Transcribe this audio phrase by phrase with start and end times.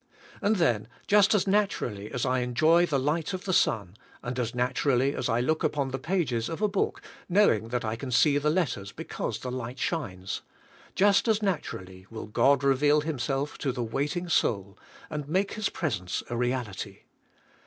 [0.41, 4.39] And then, just as nat urally as I enjoy the light of the sun, and
[4.39, 8.09] as naturally as I look upon the pages of a book knowing that I can
[8.09, 10.41] see the letters because the light shines;
[10.95, 14.75] just as naturally will God reveal Himself to the waiting soul,
[15.07, 17.01] and make His pres ence a reality.